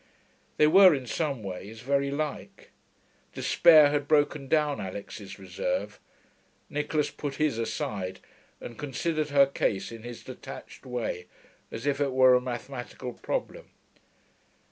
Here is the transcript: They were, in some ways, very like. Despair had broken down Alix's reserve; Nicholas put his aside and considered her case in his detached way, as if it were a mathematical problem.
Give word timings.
They 0.57 0.65
were, 0.65 0.95
in 0.95 1.05
some 1.05 1.43
ways, 1.43 1.81
very 1.81 2.09
like. 2.09 2.71
Despair 3.35 3.91
had 3.91 4.07
broken 4.07 4.47
down 4.47 4.81
Alix's 4.81 5.37
reserve; 5.37 5.99
Nicholas 6.71 7.11
put 7.11 7.35
his 7.35 7.59
aside 7.59 8.19
and 8.59 8.79
considered 8.79 9.29
her 9.29 9.45
case 9.45 9.91
in 9.91 10.01
his 10.01 10.23
detached 10.23 10.87
way, 10.87 11.27
as 11.71 11.85
if 11.85 12.01
it 12.01 12.13
were 12.13 12.33
a 12.33 12.41
mathematical 12.41 13.13
problem. 13.13 13.69